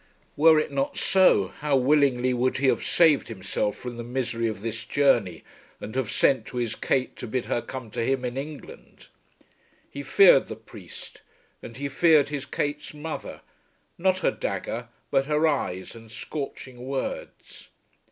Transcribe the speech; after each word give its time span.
Were 0.35 0.59
it 0.59 0.71
not 0.71 0.97
so 0.97 1.49
how 1.59 1.75
willingly 1.75 2.33
would 2.33 2.57
he 2.57 2.65
have 2.69 2.83
saved 2.83 3.27
himself 3.27 3.77
from 3.77 3.97
the 3.97 4.03
misery 4.03 4.47
of 4.47 4.61
this 4.61 4.83
journey, 4.83 5.43
and 5.79 5.93
have 5.95 6.09
sent 6.09 6.47
to 6.47 6.57
his 6.57 6.73
Kate 6.73 7.15
to 7.17 7.27
bid 7.27 7.45
her 7.45 7.61
come 7.61 7.91
to 7.91 8.03
him 8.03 8.25
in 8.25 8.35
England! 8.35 9.09
He 9.91 10.01
feared 10.01 10.47
the 10.47 10.55
priest, 10.55 11.21
and 11.61 11.77
he 11.77 11.87
feared 11.87 12.29
his 12.29 12.47
Kate's 12.47 12.95
mother; 12.95 13.41
not 13.95 14.21
her 14.25 14.31
dagger, 14.31 14.87
but 15.11 15.25
her 15.27 15.47
eyes 15.47 15.93
and 15.93 16.09
scorching 16.09 16.87
words. 16.87 17.67